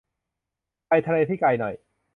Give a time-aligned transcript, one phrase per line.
[0.87, 1.73] ไปทะเลที่ไกลหน่อย